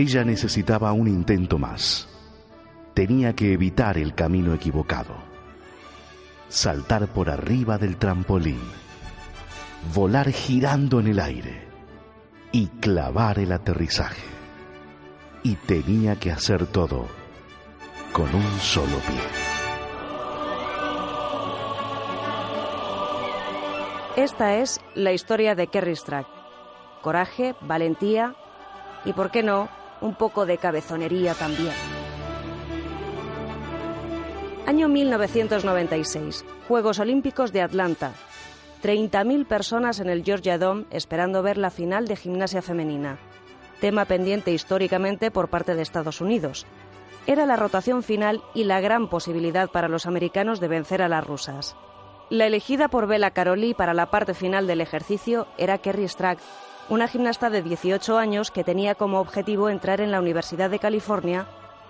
Ella 0.00 0.24
necesitaba 0.24 0.94
un 0.94 1.08
intento 1.08 1.58
más. 1.58 2.08
Tenía 2.94 3.34
que 3.34 3.52
evitar 3.52 3.98
el 3.98 4.14
camino 4.14 4.54
equivocado. 4.54 5.14
Saltar 6.48 7.08
por 7.08 7.28
arriba 7.28 7.76
del 7.76 7.98
trampolín. 7.98 8.62
Volar 9.94 10.30
girando 10.30 11.00
en 11.00 11.08
el 11.08 11.20
aire. 11.20 11.68
Y 12.50 12.68
clavar 12.80 13.40
el 13.40 13.52
aterrizaje. 13.52 14.22
Y 15.42 15.56
tenía 15.56 16.16
que 16.16 16.32
hacer 16.32 16.64
todo 16.64 17.06
con 18.14 18.34
un 18.34 18.58
solo 18.58 18.96
pie. 19.06 19.20
Esta 24.16 24.56
es 24.56 24.80
la 24.94 25.12
historia 25.12 25.54
de 25.54 25.66
Kerry 25.66 25.94
Strack. 25.94 26.26
Coraje, 27.02 27.54
valentía 27.60 28.34
y, 29.04 29.12
por 29.12 29.30
qué 29.30 29.42
no, 29.42 29.68
un 30.00 30.14
poco 30.14 30.46
de 30.46 30.58
cabezonería 30.58 31.34
también. 31.34 31.74
Año 34.66 34.88
1996, 34.88 36.44
Juegos 36.68 36.98
Olímpicos 37.00 37.52
de 37.52 37.62
Atlanta. 37.62 38.12
30.000 38.82 39.46
personas 39.46 40.00
en 40.00 40.08
el 40.08 40.24
Georgia 40.24 40.58
Dome 40.58 40.84
esperando 40.90 41.42
ver 41.42 41.58
la 41.58 41.70
final 41.70 42.06
de 42.06 42.16
gimnasia 42.16 42.62
femenina. 42.62 43.18
Tema 43.80 44.04
pendiente 44.04 44.52
históricamente 44.52 45.30
por 45.30 45.48
parte 45.48 45.74
de 45.74 45.82
Estados 45.82 46.20
Unidos. 46.20 46.66
Era 47.26 47.46
la 47.46 47.56
rotación 47.56 48.02
final 48.02 48.42
y 48.54 48.64
la 48.64 48.80
gran 48.80 49.08
posibilidad 49.08 49.70
para 49.70 49.88
los 49.88 50.06
americanos 50.06 50.60
de 50.60 50.68
vencer 50.68 51.02
a 51.02 51.08
las 51.08 51.26
rusas. 51.26 51.76
La 52.30 52.46
elegida 52.46 52.88
por 52.88 53.06
Bela 53.06 53.32
Caroli 53.32 53.74
para 53.74 53.92
la 53.92 54.06
parte 54.06 54.34
final 54.34 54.66
del 54.66 54.80
ejercicio 54.80 55.48
era 55.58 55.78
Kerry 55.78 56.06
Strack, 56.06 56.38
una 56.90 57.06
gimnasta 57.06 57.50
de 57.50 57.62
18 57.62 58.18
años 58.18 58.50
que 58.50 58.64
tenía 58.64 58.96
como 58.96 59.20
objetivo 59.20 59.70
entrar 59.70 60.00
en 60.00 60.10
la 60.10 60.20
Universidad 60.20 60.68
de 60.70 60.80
California 60.80 61.46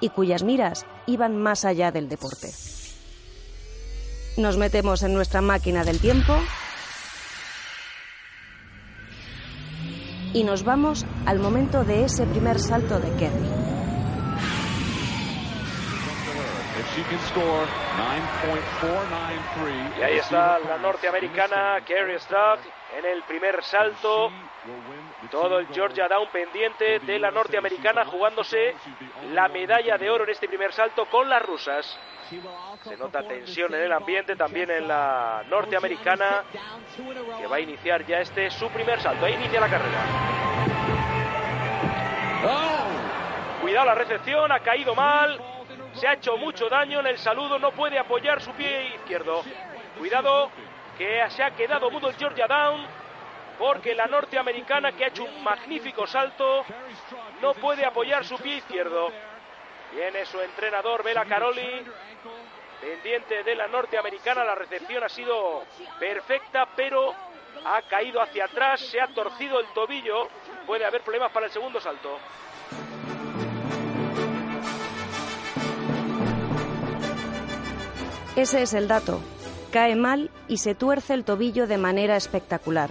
y 0.00 0.08
cuyas 0.08 0.44
miras 0.44 0.86
iban 1.06 1.36
más 1.36 1.64
allá 1.64 1.90
del 1.90 2.08
deporte. 2.08 2.48
Nos 4.36 4.56
metemos 4.56 5.02
en 5.02 5.12
nuestra 5.12 5.40
máquina 5.40 5.84
del 5.84 6.00
tiempo 6.00 6.36
y 10.32 10.44
nos 10.44 10.62
vamos 10.62 11.04
al 11.26 11.40
momento 11.40 11.84
de 11.84 12.04
ese 12.04 12.24
primer 12.26 12.60
salto 12.60 13.00
de 13.00 13.10
Kerry. 13.16 13.83
Y 19.98 20.02
ahí 20.02 20.16
está 20.18 20.58
la 20.60 20.78
norteamericana 20.78 21.80
Kerry 21.84 22.18
Strack 22.20 22.60
en 22.96 23.04
el 23.04 23.22
primer 23.24 23.62
salto. 23.64 24.30
Todo 25.30 25.58
el 25.58 25.66
Georgia 25.68 26.06
Down 26.08 26.28
pendiente 26.32 27.00
de 27.00 27.18
la 27.18 27.30
norteamericana 27.30 28.04
jugándose 28.04 28.74
la 29.32 29.48
medalla 29.48 29.98
de 29.98 30.10
oro 30.10 30.24
en 30.24 30.30
este 30.30 30.46
primer 30.48 30.72
salto 30.72 31.06
con 31.06 31.28
las 31.28 31.42
rusas. 31.42 31.98
Se 32.84 32.96
nota 32.96 33.22
tensión 33.26 33.74
en 33.74 33.82
el 33.82 33.92
ambiente 33.92 34.36
también 34.36 34.70
en 34.70 34.86
la 34.88 35.42
norteamericana 35.48 36.44
que 37.38 37.46
va 37.46 37.56
a 37.56 37.60
iniciar 37.60 38.06
ya 38.06 38.20
este 38.20 38.50
su 38.50 38.68
primer 38.70 39.00
salto. 39.00 39.26
Ahí 39.26 39.34
inicia 39.34 39.60
la 39.60 39.68
carrera. 39.68 39.98
Cuidado 43.60 43.86
la 43.86 43.94
recepción, 43.94 44.52
ha 44.52 44.60
caído 44.60 44.94
mal. 44.94 45.53
Se 46.04 46.08
ha 46.08 46.12
hecho 46.12 46.36
mucho 46.36 46.68
daño 46.68 47.00
en 47.00 47.06
el 47.06 47.16
saludo, 47.16 47.58
no 47.58 47.72
puede 47.72 47.98
apoyar 47.98 48.38
su 48.38 48.52
pie 48.52 48.94
izquierdo. 48.94 49.42
Cuidado, 49.96 50.50
que 50.98 51.24
se 51.30 51.42
ha 51.42 51.52
quedado 51.52 51.90
mudo 51.90 52.10
el 52.10 52.16
Georgia 52.16 52.46
Down, 52.46 52.86
porque 53.58 53.94
la 53.94 54.06
norteamericana, 54.06 54.92
que 54.92 55.06
ha 55.06 55.08
hecho 55.08 55.24
un 55.24 55.42
magnífico 55.42 56.06
salto, 56.06 56.62
no 57.40 57.54
puede 57.54 57.86
apoyar 57.86 58.22
su 58.22 58.36
pie 58.36 58.56
izquierdo. 58.56 59.10
Viene 59.94 60.26
su 60.26 60.38
entrenador, 60.42 61.02
Vela 61.02 61.24
Caroli, 61.24 61.82
pendiente 62.82 63.42
de 63.42 63.54
la 63.54 63.66
norteamericana. 63.68 64.44
La 64.44 64.56
recepción 64.56 65.04
ha 65.04 65.08
sido 65.08 65.64
perfecta, 65.98 66.68
pero 66.76 67.14
ha 67.64 67.80
caído 67.80 68.20
hacia 68.20 68.44
atrás, 68.44 68.78
se 68.78 69.00
ha 69.00 69.06
torcido 69.06 69.58
el 69.58 69.68
tobillo. 69.68 70.28
Puede 70.66 70.84
haber 70.84 71.00
problemas 71.00 71.32
para 71.32 71.46
el 71.46 71.52
segundo 71.52 71.80
salto. 71.80 72.18
Ese 78.36 78.62
es 78.62 78.74
el 78.74 78.88
dato. 78.88 79.20
Cae 79.72 79.96
mal 79.96 80.30
y 80.48 80.58
se 80.58 80.74
tuerce 80.74 81.14
el 81.14 81.24
tobillo 81.24 81.66
de 81.66 81.78
manera 81.78 82.16
espectacular. 82.16 82.90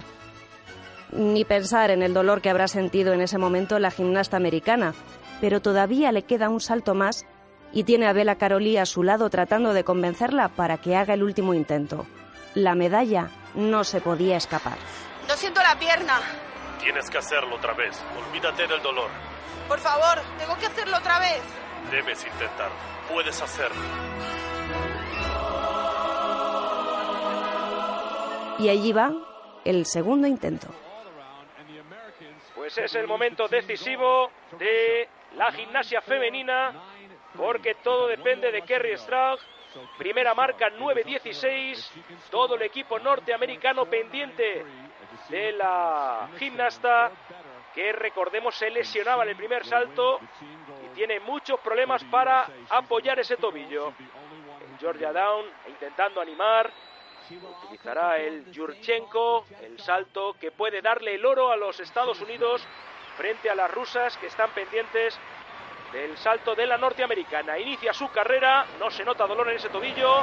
Ni 1.12 1.44
pensar 1.44 1.90
en 1.90 2.02
el 2.02 2.14
dolor 2.14 2.40
que 2.40 2.50
habrá 2.50 2.66
sentido 2.66 3.12
en 3.12 3.20
ese 3.20 3.38
momento 3.38 3.78
la 3.78 3.90
gimnasta 3.90 4.36
americana, 4.36 4.94
pero 5.40 5.60
todavía 5.60 6.12
le 6.12 6.22
queda 6.22 6.48
un 6.48 6.60
salto 6.60 6.94
más 6.94 7.26
y 7.72 7.84
tiene 7.84 8.06
a 8.06 8.12
Bela 8.12 8.36
Caroli 8.36 8.78
a 8.78 8.86
su 8.86 9.02
lado 9.02 9.28
tratando 9.30 9.74
de 9.74 9.84
convencerla 9.84 10.48
para 10.48 10.78
que 10.78 10.96
haga 10.96 11.14
el 11.14 11.22
último 11.22 11.54
intento. 11.54 12.06
La 12.54 12.74
medalla 12.74 13.30
no 13.54 13.84
se 13.84 14.00
podía 14.00 14.36
escapar. 14.36 14.78
No 15.28 15.34
siento 15.36 15.60
la 15.62 15.78
pierna. 15.78 16.20
Tienes 16.80 17.10
que 17.10 17.18
hacerlo 17.18 17.56
otra 17.56 17.74
vez. 17.74 17.96
Olvídate 18.28 18.66
del 18.66 18.82
dolor. 18.82 19.10
Por 19.68 19.78
favor, 19.78 20.20
tengo 20.38 20.56
que 20.58 20.66
hacerlo 20.66 20.96
otra 20.96 21.18
vez. 21.18 21.42
Debes 21.90 22.24
intentarlo. 22.24 22.76
Puedes 23.10 23.40
hacerlo. 23.40 23.82
Y 28.64 28.70
allí 28.70 28.94
va 28.94 29.12
el 29.62 29.84
segundo 29.84 30.26
intento. 30.26 30.68
Pues 32.54 32.78
es 32.78 32.94
el 32.94 33.06
momento 33.06 33.46
decisivo 33.46 34.30
de 34.58 35.06
la 35.36 35.52
gimnasia 35.52 36.00
femenina, 36.00 36.72
porque 37.36 37.74
todo 37.74 38.06
depende 38.06 38.50
de 38.50 38.62
Kerry 38.62 38.96
Straug. 38.96 39.38
Primera 39.98 40.32
marca 40.32 40.70
9-16, 40.70 41.90
todo 42.30 42.54
el 42.54 42.62
equipo 42.62 42.98
norteamericano 42.98 43.84
pendiente 43.84 44.64
de 45.28 45.52
la 45.52 46.30
gimnasta, 46.38 47.10
que 47.74 47.92
recordemos 47.92 48.54
se 48.54 48.70
lesionaba 48.70 49.24
en 49.24 49.28
el 49.28 49.36
primer 49.36 49.66
salto 49.66 50.20
y 50.86 50.94
tiene 50.94 51.20
muchos 51.20 51.60
problemas 51.60 52.02
para 52.04 52.48
apoyar 52.70 53.18
ese 53.18 53.36
tobillo. 53.36 53.92
Georgia 54.80 55.12
Down 55.12 55.44
intentando 55.68 56.22
animar, 56.22 56.72
utilizará 57.30 58.18
el 58.18 58.50
Yurchenko, 58.52 59.46
el 59.62 59.78
salto 59.80 60.34
que 60.40 60.50
puede 60.50 60.82
darle 60.82 61.14
el 61.14 61.24
oro 61.24 61.50
a 61.50 61.56
los 61.56 61.80
Estados 61.80 62.20
Unidos 62.20 62.66
frente 63.16 63.48
a 63.50 63.54
las 63.54 63.70
rusas 63.70 64.16
que 64.18 64.26
están 64.26 64.50
pendientes 64.50 65.18
del 65.92 66.16
salto 66.18 66.54
de 66.54 66.66
la 66.66 66.76
norteamericana. 66.76 67.58
Inicia 67.58 67.92
su 67.92 68.10
carrera, 68.10 68.66
no 68.80 68.90
se 68.90 69.04
nota 69.04 69.26
dolor 69.26 69.48
en 69.50 69.56
ese 69.56 69.68
tobillo. 69.68 70.22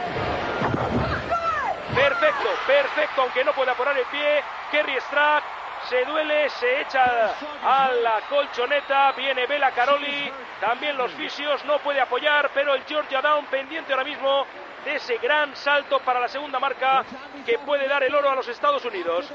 Perfecto, 1.96 2.50
perfecto, 2.68 3.22
aunque 3.22 3.44
no 3.44 3.54
puede 3.54 3.72
apurar 3.72 3.98
el 3.98 4.06
pie. 4.06 4.44
Kerry 4.72 5.00
Strack 5.02 5.61
se 5.90 6.06
duele, 6.06 6.50
se 6.50 6.82
echa 6.82 7.34
a 7.64 7.92
la 7.92 8.22
colchoneta, 8.30 9.12
viene 9.14 9.46
Bela 9.48 9.72
Caroli, 9.72 10.32
también 10.60 10.98
los 10.98 11.12
fisios, 11.14 11.64
no 11.66 11.80
puede 11.80 12.02
apoyar, 12.02 12.50
pero 12.54 12.74
el 12.74 12.84
Georgia 12.84 13.22
Down 13.22 13.46
pendiente 13.46 13.94
ahora 13.94 14.06
mismo 14.06 14.46
de 14.86 14.96
ese 14.96 15.18
gran 15.18 15.56
salto 15.56 16.00
para 16.00 16.20
la 16.20 16.28
segunda 16.28 16.60
marca 16.60 17.04
que 17.46 17.60
puede 17.60 17.88
dar 17.88 18.04
el 18.04 18.14
oro 18.14 18.30
a 18.30 18.36
los 18.36 18.48
Estados 18.48 18.84
Unidos. 18.86 19.32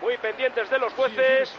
Muy 0.00 0.16
pendientes 0.16 0.70
de 0.70 0.78
los 0.78 0.92
jueces. 0.94 1.54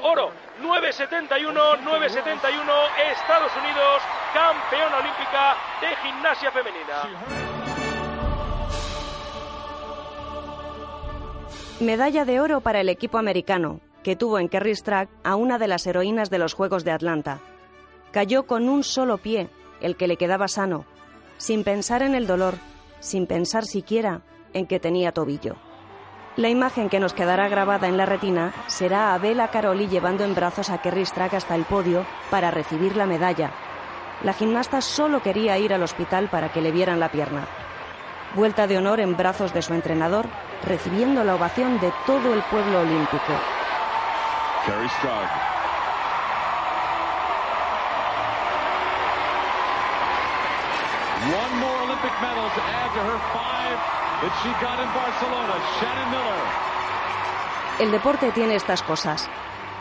Oro, 0.00 0.32
9.71, 0.62 1.52
9.71, 1.80 2.88
Estados 3.10 3.52
Unidos, 3.56 4.02
campeona 4.32 4.98
olímpica 4.98 5.56
de 5.80 5.96
gimnasia 5.96 6.52
femenina. 6.52 7.47
Medalla 11.80 12.24
de 12.24 12.40
oro 12.40 12.60
para 12.60 12.80
el 12.80 12.88
equipo 12.88 13.18
americano, 13.18 13.80
que 14.02 14.16
tuvo 14.16 14.40
en 14.40 14.48
Kerry 14.48 14.74
Strack 14.74 15.08
a 15.22 15.36
una 15.36 15.58
de 15.58 15.68
las 15.68 15.86
heroínas 15.86 16.28
de 16.28 16.38
los 16.38 16.52
Juegos 16.52 16.82
de 16.82 16.90
Atlanta. 16.90 17.38
Cayó 18.10 18.46
con 18.48 18.68
un 18.68 18.82
solo 18.82 19.18
pie, 19.18 19.48
el 19.80 19.94
que 19.94 20.08
le 20.08 20.16
quedaba 20.16 20.48
sano, 20.48 20.86
sin 21.36 21.62
pensar 21.62 22.02
en 22.02 22.16
el 22.16 22.26
dolor, 22.26 22.54
sin 22.98 23.28
pensar 23.28 23.64
siquiera 23.64 24.22
en 24.54 24.66
que 24.66 24.80
tenía 24.80 25.12
tobillo. 25.12 25.54
La 26.34 26.48
imagen 26.48 26.88
que 26.88 26.98
nos 26.98 27.14
quedará 27.14 27.48
grabada 27.48 27.86
en 27.86 27.96
la 27.96 28.06
retina 28.06 28.52
será 28.66 29.14
a 29.14 29.18
Bela 29.18 29.48
Caroli 29.52 29.86
llevando 29.86 30.24
en 30.24 30.34
brazos 30.34 30.70
a 30.70 30.82
Kerry 30.82 31.06
Strack 31.06 31.34
hasta 31.34 31.54
el 31.54 31.64
podio 31.64 32.04
para 32.28 32.50
recibir 32.50 32.96
la 32.96 33.06
medalla. 33.06 33.52
La 34.24 34.32
gimnasta 34.32 34.80
solo 34.80 35.22
quería 35.22 35.56
ir 35.58 35.72
al 35.72 35.84
hospital 35.84 36.28
para 36.28 36.52
que 36.52 36.60
le 36.60 36.72
vieran 36.72 36.98
la 36.98 37.12
pierna. 37.12 37.46
Vuelta 38.38 38.68
de 38.68 38.78
honor 38.78 39.00
en 39.00 39.16
brazos 39.16 39.52
de 39.52 39.62
su 39.62 39.74
entrenador, 39.74 40.26
recibiendo 40.64 41.24
la 41.24 41.34
ovación 41.34 41.80
de 41.80 41.92
todo 42.06 42.32
el 42.32 42.40
pueblo 42.42 42.82
olímpico. 42.82 43.32
Kerry 44.64 44.88
Strack. 44.90 45.28
One 51.24 51.60
more 51.60 51.82
Olympic 51.82 52.12
medal 52.22 52.48
to 52.54 52.60
add 52.62 52.94
to 52.94 53.00
her 53.00 53.18
five 53.34 53.76
that 54.22 54.32
she 54.40 54.50
got 54.64 54.78
in 54.78 54.88
Barcelona. 54.94 55.54
Shannon 55.80 56.10
Miller. 56.12 56.42
El 57.80 57.90
deporte 57.90 58.30
tiene 58.30 58.54
estas 58.54 58.84
cosas. 58.84 59.28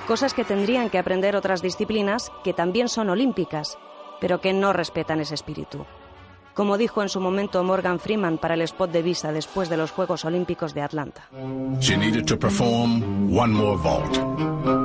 Cosas 0.08 0.34
que 0.34 0.44
tendrían 0.44 0.90
que 0.90 0.98
aprender 0.98 1.36
otras 1.36 1.62
disciplinas 1.62 2.32
que 2.44 2.54
también 2.54 2.90
son 2.90 3.12
olímpicas, 3.12 3.78
pero 4.20 4.42
que 4.42 4.54
no 4.54 4.74
respetan 4.74 5.20
ese 5.20 5.36
espíritu. 5.36 5.86
Como 6.58 6.76
dijo 6.80 7.04
en 7.04 7.10
su 7.10 7.20
momento 7.20 7.64
Morgan 7.64 8.00
Freeman 8.00 8.40
para 8.40 8.56
el 8.56 8.62
spot 8.62 8.90
de 8.90 9.04
Visa 9.04 9.32
después 9.32 9.70
de 9.70 9.78
los 9.78 9.92
Juegos 9.92 10.26
Olímpicos 10.26 10.74
de 10.74 10.82
Atlanta. 10.82 11.22
She 11.80 11.96
needed 11.96 12.26
to 12.26 12.36
perform 12.36 13.32
one 13.32 13.54
more 13.54 13.78
vault. 13.78 14.18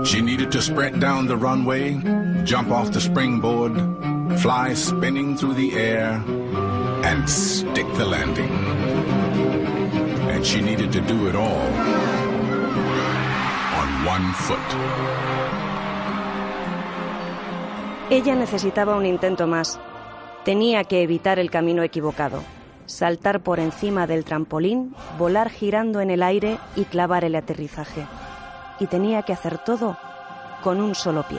She 0.04 0.20
needed 0.20 0.50
to 0.50 0.60
sprint 0.60 1.00
down 1.00 1.26
the 1.26 1.34
runway, 1.34 1.96
jump 2.44 2.70
off 2.70 2.90
the 2.90 3.00
springboard, 3.00 3.72
fly 4.38 4.74
spinning 4.74 5.34
through 5.34 5.54
the 5.54 5.72
air, 5.74 6.22
and 7.04 7.26
stick 7.26 7.86
the 7.96 8.04
landing. 8.04 8.50
And 10.28 10.44
she 10.44 10.60
needed 10.60 10.92
to 10.92 11.00
do 11.00 11.26
it 11.26 11.34
all 11.34 11.72
on 13.80 14.04
one 14.04 14.34
foot. 14.34 14.58
Ella 18.10 18.34
necesitaba 18.34 18.94
un 18.94 19.06
intento 19.06 19.46
más. 19.46 19.80
Tenía 20.44 20.82
que 20.82 21.02
evitar 21.02 21.38
el 21.38 21.52
camino 21.52 21.84
equivocado, 21.84 22.42
saltar 22.86 23.44
por 23.44 23.60
encima 23.60 24.08
del 24.08 24.24
trampolín, 24.24 24.92
volar 25.16 25.50
girando 25.50 26.00
en 26.00 26.10
el 26.10 26.20
aire 26.20 26.58
y 26.74 26.84
clavar 26.84 27.24
el 27.24 27.36
aterrizaje. 27.36 28.06
Y 28.80 28.86
tenía 28.88 29.22
que 29.22 29.32
hacer 29.32 29.58
todo 29.58 29.96
con 30.64 30.80
un 30.80 30.96
solo 30.96 31.22
pie. 31.28 31.38